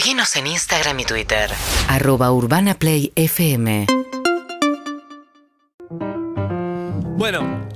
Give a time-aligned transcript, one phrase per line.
[0.00, 1.50] Seguinos en Instagram y Twitter.
[1.86, 3.86] Arroba Urbana Play FM.
[7.18, 7.68] Bueno,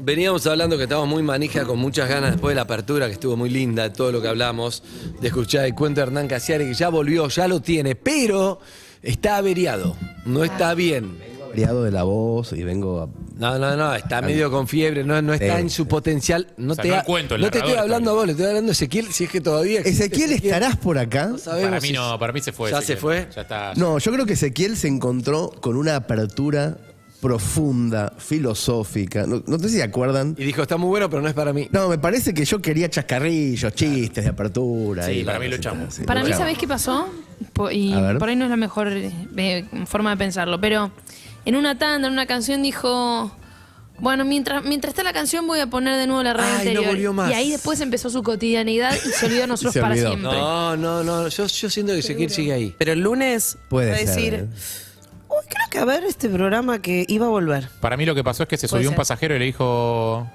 [0.00, 3.36] veníamos hablando que estábamos muy manija, con muchas ganas después de la apertura, que estuvo
[3.36, 4.82] muy linda, de todo lo que hablamos,
[5.20, 8.58] de escuchar el cuento de Hernán Casiari, que ya volvió, ya lo tiene, pero
[9.02, 9.94] está averiado,
[10.24, 11.31] no está bien.
[11.52, 13.08] Criado de la voz y vengo a...
[13.38, 15.60] No, no, no, está medio con fiebre, no, no está Sí.
[15.62, 16.48] en su potencial.
[16.56, 19.06] No te, el cuento, no te estoy hablando a vos, le estoy hablando a Ezequiel,
[19.12, 19.80] si es que todavía.
[19.80, 21.26] existe Ezequiel, ¿estarás por acá?
[21.28, 22.70] No sabemos Para mí si- no, para mí se fue.
[22.70, 22.96] ¿Ya Ezequiel.
[22.98, 23.28] se fue?
[23.34, 23.72] Ya está.
[23.76, 26.76] No, yo creo que Ezequiel se encontró con una apertura
[27.20, 29.26] profunda, filosófica.
[29.26, 30.34] No, no sé si se acuerdan.
[30.38, 31.68] Y dijo, está muy bueno, pero no es para mí.
[31.70, 35.06] No, me parece que yo quería chascarrillos, chistes de apertura.
[35.06, 36.00] Sí, y para mí lo echamos.
[36.06, 36.32] Para Lo mí.
[36.34, 37.08] ¿sabés qué pasó?
[37.52, 40.90] Po- y por ahí no es la mejor eh, forma de pensarlo, pero
[41.44, 43.30] en una tanda, en una canción dijo,
[43.98, 46.58] bueno, mientras, mientras está la canción voy a poner de nuevo la radio Ay, no
[46.70, 46.86] anterior.
[46.86, 47.30] volvió más.
[47.30, 50.08] Y ahí después empezó su cotidianidad y se olvidó de nosotros Se para olvidó.
[50.08, 50.32] siempre.
[50.32, 52.74] No, no, no, yo, yo siento que Ezequiel sigue ahí.
[52.78, 54.46] Pero el lunes Puede va a ser, decir, ¿eh?
[55.28, 57.68] uy, creo que a ver este programa que iba a volver.
[57.80, 60.28] Para mí lo que pasó es que se subió un pasajero y le dijo.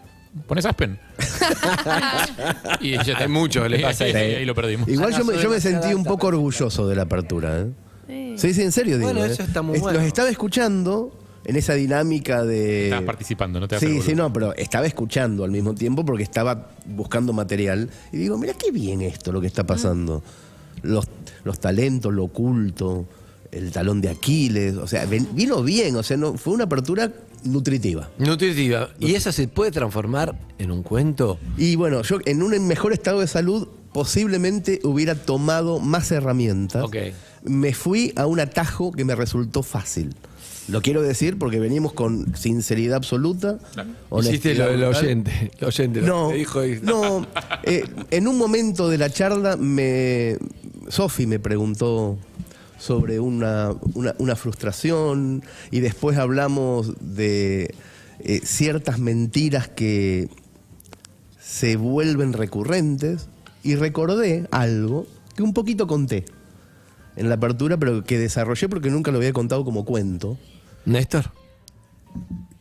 [0.46, 1.00] ¿Pones Aspen?
[2.80, 3.18] y ya está.
[3.20, 4.88] Hay muchos le pasa Y ahí, lo perdimos.
[4.88, 7.60] Igual yo me, yo me sentí un poco orgulloso de la apertura.
[7.60, 7.68] ¿eh?
[8.08, 9.10] Sí, sí, en serio digo.
[9.12, 9.32] Bueno, ¿eh?
[9.32, 10.00] eso está muy Es- bueno.
[10.00, 11.12] Los estaba escuchando
[11.46, 12.86] en esa dinámica de...
[12.86, 14.24] Estabas participando, no te hagas Sí, el sí, boludo.
[14.28, 17.90] no, pero estaba escuchando al mismo tiempo porque estaba buscando material.
[18.12, 20.24] Y digo, mira qué bien esto lo que está pasando.
[20.84, 21.06] Los,
[21.44, 23.08] los talentos, lo oculto,
[23.52, 24.76] el talón de Aquiles.
[24.76, 27.12] O sea, ven- vino bien, o sea, no, fue una apertura
[27.46, 28.10] nutritiva.
[28.18, 28.90] Nutritiva.
[29.00, 31.40] ¿Y esa se puede transformar en un cuento?
[31.58, 36.84] Y bueno, yo en un mejor estado de salud posiblemente hubiera tomado más herramientas.
[36.84, 36.96] Ok.
[37.44, 40.16] Me fui a un atajo que me resultó fácil.
[40.68, 43.58] Lo quiero decir porque venimos con sinceridad absoluta.
[44.20, 45.52] Hiciste lo del oyente.
[45.60, 47.26] El oyente lo No, que dijo y- no.
[47.64, 50.38] eh, en un momento de la charla, me,
[50.90, 52.18] Sofi me preguntó
[52.78, 55.42] sobre una, una- una frustración
[55.72, 57.74] y después hablamos de
[58.20, 60.28] eh, ciertas mentiras que
[61.42, 63.30] se vuelven recurrentes
[63.64, 66.26] y recordé algo que un poquito conté
[67.18, 70.38] en la apertura, pero que desarrollé porque nunca lo había contado como cuento.
[70.86, 71.32] Néstor,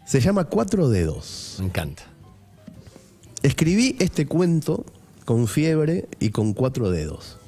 [0.07, 1.57] Se llama Cuatro Dedos.
[1.61, 2.03] me encanta.
[3.43, 4.85] Escribí este cuento
[5.25, 7.39] con fiebre y con cuatro dedos.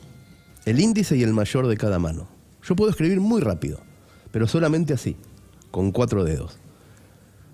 [0.65, 2.29] El índice y el mayor de cada mano.
[2.63, 3.81] Yo puedo escribir muy rápido,
[4.31, 5.17] pero solamente así,
[5.71, 6.59] con cuatro dedos.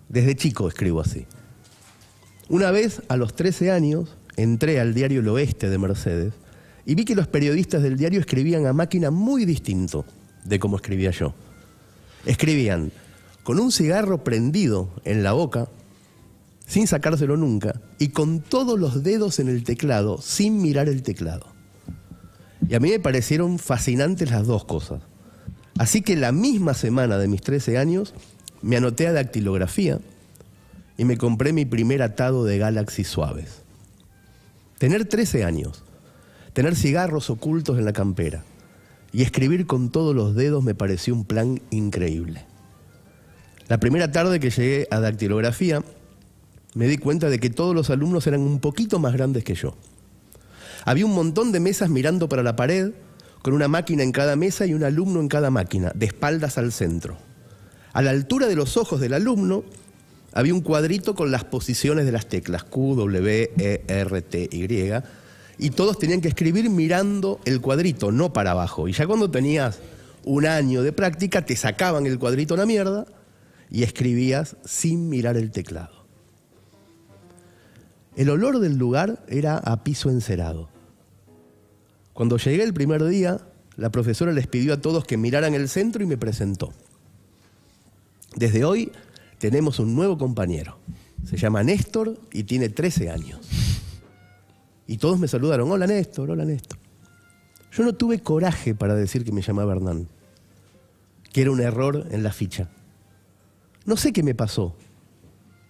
[0.09, 1.27] Desde chico escribo así.
[2.49, 6.35] Una vez, a los 13 años, entré al diario El Oeste de Mercedes
[6.87, 10.05] y vi que los periodistas del diario escribían a máquina muy distinto
[10.45, 11.35] de como escribía yo.
[12.27, 12.93] Escribían
[13.43, 15.69] con un cigarro prendido en la boca,
[16.67, 21.47] sin sacárselo nunca, y con todos los dedos en el teclado, sin mirar el teclado.
[22.69, 25.03] Y a mí me parecieron fascinantes las dos cosas.
[25.79, 28.15] Así que la misma semana de mis 13 años,
[28.63, 30.01] me anoté a dactilografía
[30.97, 33.61] y me compré mi primer atado de Galaxy suaves.
[34.79, 35.85] Tener 13 años,
[36.55, 38.45] tener cigarros ocultos en la campera
[39.13, 42.47] y escribir con todos los dedos me pareció un plan increíble.
[43.69, 45.83] La primera tarde que llegué a dactilografía,
[46.75, 49.77] me di cuenta de que todos los alumnos eran un poquito más grandes que yo.
[50.85, 52.93] Había un montón de mesas mirando para la pared,
[53.43, 56.73] con una máquina en cada mesa y un alumno en cada máquina, de espaldas al
[56.73, 57.17] centro.
[57.93, 59.65] A la altura de los ojos del alumno
[60.33, 64.93] había un cuadrito con las posiciones de las teclas Q, W, E, R, T, Y,
[65.59, 68.89] y todos tenían que escribir mirando el cuadrito, no para abajo.
[68.89, 69.79] Y ya cuando tenías
[70.25, 73.07] un año de práctica, te sacaban el cuadrito a la mierda
[73.71, 76.05] y escribías sin mirar el teclado.
[78.17, 80.69] El olor del lugar era a piso encerado.
[82.13, 83.41] Cuando llegué el primer día,
[83.77, 86.73] la profesora les pidió a todos que miraran el centro y me presentó.
[88.37, 88.93] Desde hoy
[89.39, 90.79] tenemos un nuevo compañero.
[91.25, 93.64] Se llama Néstor y tiene 13 años.
[94.87, 96.79] Y todos me saludaron, hola Néstor, hola Néstor.
[97.73, 100.09] Yo no tuve coraje para decir que me llamaba Hernán,
[101.33, 102.71] que era un error en la ficha.
[103.85, 104.77] No sé qué me pasó.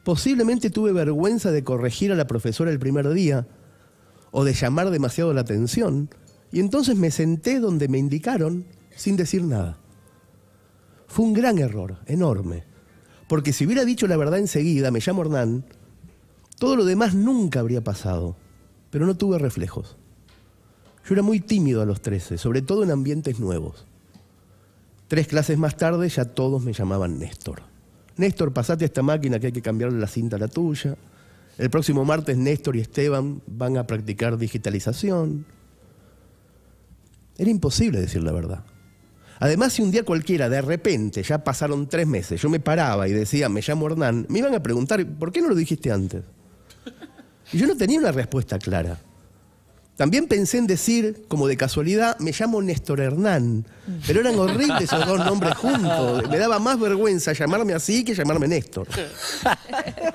[0.04, 3.46] Posiblemente tuve vergüenza de corregir a la profesora el primer día
[4.32, 6.10] o de llamar demasiado la atención
[6.52, 9.78] y entonces me senté donde me indicaron sin decir nada.
[11.06, 12.64] Fue un gran error, enorme,
[13.28, 15.64] porque si hubiera dicho la verdad enseguida, me llamo Hernán,
[16.58, 18.36] todo lo demás nunca habría pasado,
[18.94, 19.96] pero no tuve reflejos.
[21.04, 23.86] Yo era muy tímido a los 13, sobre todo en ambientes nuevos.
[25.08, 27.62] Tres clases más tarde ya todos me llamaban Néstor.
[28.16, 30.94] Néstor, pasate a esta máquina que hay que cambiarle la cinta a la tuya.
[31.58, 35.44] El próximo martes Néstor y Esteban van a practicar digitalización.
[37.36, 38.64] Era imposible decir la verdad.
[39.40, 43.12] Además, si un día cualquiera, de repente, ya pasaron tres meses, yo me paraba y
[43.12, 46.22] decía, me llamo Hernán, me iban a preguntar, ¿por qué no lo dijiste antes?
[47.52, 48.98] Y yo no tenía una respuesta clara.
[49.96, 53.64] También pensé en decir, como de casualidad, me llamo Néstor Hernán.
[54.06, 56.28] Pero eran horribles esos dos nombres juntos.
[56.28, 58.88] Me daba más vergüenza llamarme así que llamarme Néstor.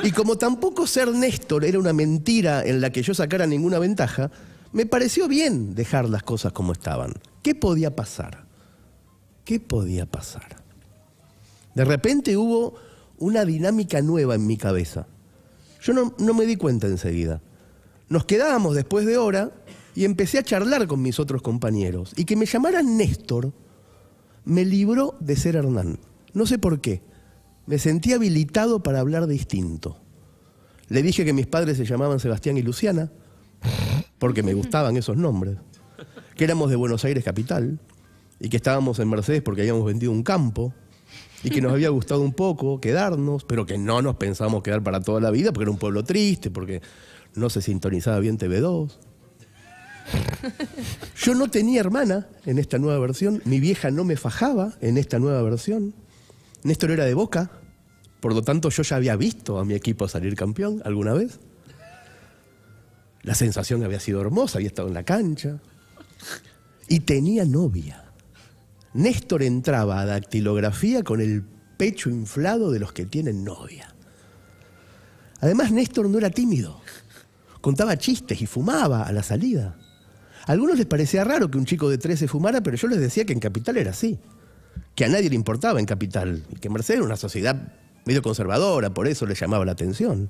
[0.04, 4.30] Y como tampoco ser Néstor era una mentira en la que yo sacara ninguna ventaja,
[4.74, 7.14] me pareció bien dejar las cosas como estaban.
[7.42, 8.44] ¿Qué podía pasar?
[9.46, 10.58] ¿Qué podía pasar?
[11.74, 12.76] De repente hubo
[13.18, 15.08] una dinámica nueva en mi cabeza.
[15.82, 17.42] Yo no, me di cuenta enseguida.
[18.10, 19.52] Nos quedábamos después de hora
[19.96, 22.14] y empecé a charlar con mis otros compañeros.
[22.16, 23.54] Y que me llamaran Néstor
[24.46, 26.00] me libró de ser Hernán.
[26.34, 27.02] No sé por qué.
[27.66, 30.02] Me sentí habilitado para hablar distinto.
[30.88, 33.12] Le dije que mis padres se llamaban Sebastián y Luciana,
[34.18, 35.58] porque me gustaban esos nombres.
[36.36, 37.80] Que éramos de Buenos Aires capital
[38.40, 40.74] y que estábamos en Mercedes porque habíamos vendido un campo
[41.44, 45.02] y que nos había gustado un poco quedarnos, pero que no nos pensábamos quedar para
[45.02, 46.82] toda la vida porque era un pueblo triste, porque
[47.36, 48.92] no se sintonizaba bien TV2.
[51.22, 55.20] Yo no tenía hermana en esta nueva versión, mi vieja no me fajaba en esta
[55.20, 55.94] nueva versión.
[56.64, 57.52] Néstor era de Boca,
[58.20, 61.40] por lo tanto yo ya había visto a mi equipo salir campeón alguna vez.
[63.22, 65.60] La sensación había sido hermosa, había estado en la cancha.
[66.88, 68.09] Y tenía novia.
[68.94, 71.44] Néstor entraba a dactilografía con el
[71.78, 73.94] pecho inflado de los que tienen novia.
[75.42, 76.82] Además, Néstor no era tímido.
[77.62, 79.78] Contaba chistes y fumaba a la salida.
[80.46, 83.26] A algunos les parecía raro que un chico de 13 fumara, pero yo les decía
[83.26, 84.20] que en Capital era así.
[84.96, 86.44] Que a nadie le importaba en Capital.
[86.50, 87.74] Y que Mercedes era una sociedad
[88.06, 90.30] medio conservadora, por eso le llamaba la atención.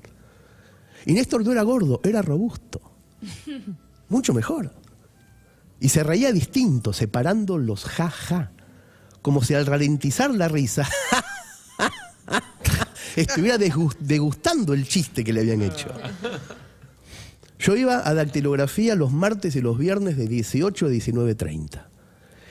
[1.06, 2.80] Y Néstor no era gordo, era robusto.
[4.08, 4.72] Mucho mejor.
[5.80, 8.52] Y se reía distinto, separando los ja-ja.
[9.22, 10.88] Como si al ralentizar la risa
[13.16, 15.88] estuviera degustando el chiste que le habían hecho.
[17.58, 21.82] Yo iba a dactilografía los martes y los viernes de 18 a 19.30.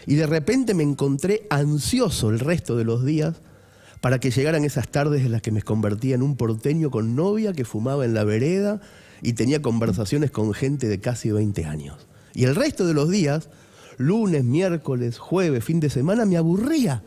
[0.06, 3.36] Y de repente me encontré ansioso el resto de los días
[4.02, 7.54] para que llegaran esas tardes en las que me convertía en un porteño con novia
[7.54, 8.82] que fumaba en la vereda
[9.22, 12.08] y tenía conversaciones con gente de casi 20 años.
[12.34, 13.50] Y el resto de los días,
[13.98, 17.04] lunes, miércoles, jueves, fin de semana, me aburría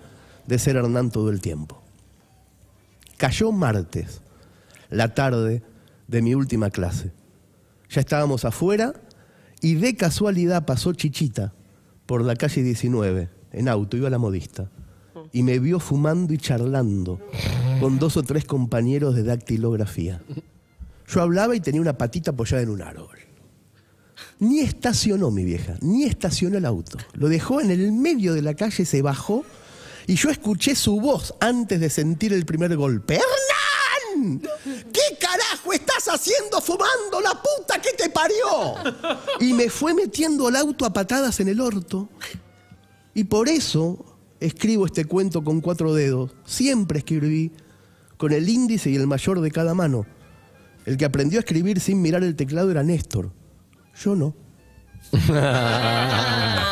[0.47, 1.83] de ser Hernán todo el tiempo.
[3.17, 4.21] Cayó martes,
[4.91, 5.63] la tarde
[6.09, 7.13] de mi última clase.
[7.89, 8.95] Ya estábamos afuera
[9.61, 11.53] y de casualidad pasó Chichita
[12.07, 14.71] por la calle 19, en auto, iba la modista,
[15.33, 17.21] y me vio fumando y charlando
[17.81, 20.21] con dos o tres compañeros de dactilografía.
[21.07, 23.19] Yo hablaba y tenía una patita apoyada en un árbol.
[24.39, 26.99] Ni estacionó mi vieja, ni estacionó el auto.
[27.15, 29.45] Lo dejó en el medio de la calle, se bajó
[30.07, 33.15] y yo escuché su voz antes de sentir el primer golpe.
[33.15, 34.41] ¡Hernán!
[34.93, 38.75] ¿Qué carajo estás haciendo fumando la puta que te parió?
[39.41, 42.09] Y me fue metiendo al auto a patadas en el orto.
[43.15, 44.05] Y por eso
[44.41, 46.33] escribo este cuento con cuatro dedos.
[46.45, 47.53] Siempre escribí
[48.17, 50.07] con el índice y el mayor de cada mano.
[50.85, 53.31] El que aprendió a escribir sin mirar el teclado era Néstor.
[54.05, 54.35] Yo no.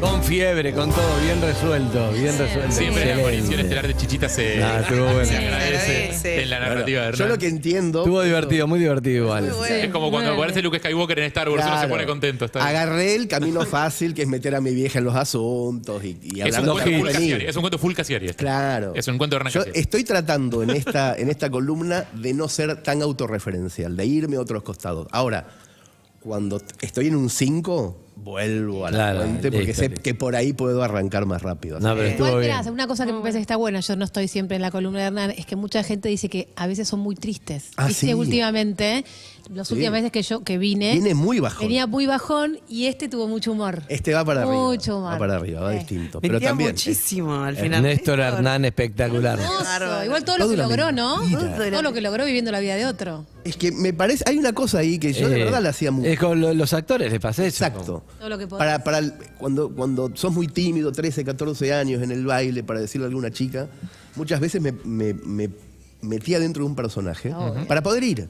[0.00, 2.72] Con fiebre, con todo, bien resuelto, bien resuelto.
[2.72, 5.24] Siempre la aparición estelar de Chichita se, Ah, estuvo bueno.
[5.26, 6.42] se agradece agradece.
[6.42, 7.18] en la narrativa de Hernán.
[7.18, 7.98] Yo lo que entiendo.
[8.00, 9.44] Estuvo divertido, muy divertido igual.
[9.44, 9.74] Muy bueno.
[9.74, 11.88] Es como cuando aparece Luke Skywalker en Star Wars, uno se Claro.
[11.90, 12.46] pone contento.
[12.46, 12.68] Está bien.
[12.68, 16.40] Agarré el camino fácil que es meter a mi vieja en los asuntos y, y
[16.40, 17.12] es, hablar un de cuento full.
[17.12, 18.42] Casiari, es un cuento full Casiari este.
[18.42, 18.92] Claro.
[18.94, 19.80] Es un cuento de Hernán Yo Casiari.
[19.80, 24.40] estoy tratando en esta, en esta columna de no ser tan autorreferencial, de irme a
[24.40, 25.08] otros costados.
[25.10, 25.46] Ahora,
[26.20, 30.02] cuando t- estoy en un 5, vuelvo a la Claro, fuente porque listo, sé listo.
[30.02, 31.80] que por ahí puedo arrancar más rápido.
[31.80, 32.56] No, pero estuvo Igual, bien.
[32.58, 34.70] mirá, una cosa que me parece que está buena, yo no estoy siempre en la
[34.70, 37.70] columna de Hernán, es que mucha gente dice que a veces son muy tristes.
[37.76, 38.14] Ah, Viste, sí.
[38.14, 39.04] últimamente,
[39.52, 39.74] las Sí.
[39.74, 41.66] últimas veces que yo que vine, Viene muy bajón.
[41.66, 43.82] venía muy bajón y este tuvo mucho humor.
[43.88, 44.54] Este va para arriba.
[44.54, 45.12] Mucho humor.
[45.14, 45.78] Va para arriba, va Sí.
[45.78, 46.20] distinto.
[46.20, 46.70] Pero también.
[46.70, 47.82] muchísimo al final.
[47.82, 49.38] Néstor Hernán espectacular.
[49.38, 50.04] Hermoso.
[50.04, 51.16] Igual todo lo que logró, ¿no?
[51.70, 53.24] Todo lo que logró viviendo la vida de otro.
[53.44, 54.24] Es que me parece.
[54.26, 56.08] Hay una cosa ahí que yo de Eh, verdad la hacía mucho.
[56.08, 57.64] Es con lo- los actores, les pasa eso.
[57.64, 58.02] Exacto.
[58.18, 58.58] Todo lo que podés.
[58.58, 62.80] Para, para el- cuando, cuando sos muy tímido, 13, 14 años en el baile, para
[62.80, 63.68] decirle a alguna chica,
[64.16, 65.48] muchas veces me, me- me
[66.02, 67.34] metía dentro de un personaje
[67.66, 68.28] para poder ir.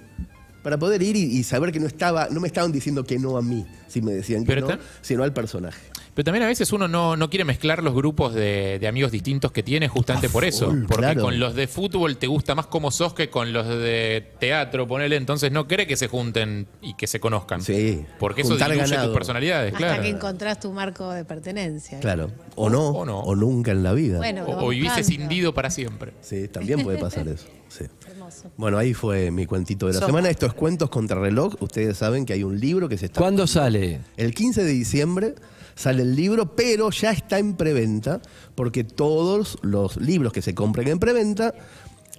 [0.62, 3.36] Para poder ir y, y saber que no estaba, no me estaban diciendo que no
[3.38, 5.80] a mí, si me decían que Pero no, sino al personaje.
[6.14, 9.52] Pero también a veces uno no, no quiere mezclar los grupos de, de amigos distintos
[9.52, 10.66] que tiene justamente por eso.
[10.70, 11.22] full, Porque claro.
[11.22, 15.16] con los de fútbol te gusta más como sos que con los de teatro, ponele.
[15.16, 17.62] Entonces no cree que se junten y que se conozcan.
[17.62, 19.06] Sí, Porque eso diluye ganado.
[19.08, 20.02] tus personalidades, Hasta claro.
[20.02, 22.00] que encontrás tu marco de pertenencia.
[22.00, 22.30] Claro.
[22.56, 23.20] O no, O no.
[23.20, 24.18] o nunca en la vida.
[24.18, 26.12] Bueno, O, o vivís escindido para siempre.
[26.20, 27.46] Sí, también puede pasar eso.
[27.68, 27.84] Sí.
[28.10, 28.50] Hermoso.
[28.56, 30.28] Bueno, ahí fue mi cuentito de la semana.
[30.28, 31.54] Esto es Cuentos contra Reloj.
[31.60, 33.20] Ustedes saben que hay un libro que se está...
[33.20, 33.79] ¿Cuándo sale?
[34.16, 35.34] El 15 de diciembre
[35.74, 38.20] sale el libro, pero ya está en preventa,
[38.54, 41.54] porque todos los libros que se compren en preventa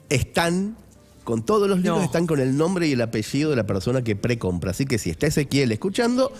[0.09, 0.75] están,
[1.23, 2.03] con todos los libros No.
[2.05, 4.71] están con el nombre y el apellido de la persona que precompra.
[4.71, 6.31] Así que si está Ezequiel escuchando,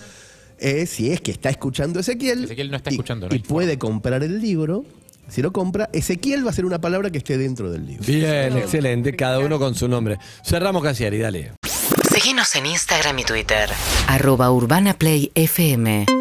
[0.60, 3.78] eh, si es que está escuchando Ezequiel, Ezequiel no está y- escuchando, no y, puede
[3.78, 4.84] comprar el libro,
[5.30, 8.04] si lo compra, Ezequiel va a ser una palabra que esté dentro del libro.
[8.06, 9.16] Bien, excelente.
[9.16, 10.18] Cada uno con su nombre.
[10.44, 11.52] Cerramos Casiari, dale.
[12.22, 13.68] Seguinos en Instagram y Twitter.
[14.08, 16.21] Arroba Urbana Play FM